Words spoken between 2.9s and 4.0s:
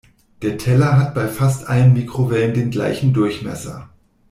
Durchmesser.